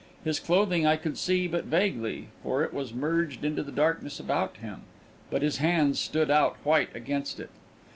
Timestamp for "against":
6.95-7.39